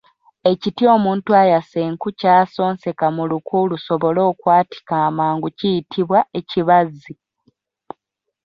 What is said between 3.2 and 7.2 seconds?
luku lusobole okwatika amangu kiyitibwa ekibaazi.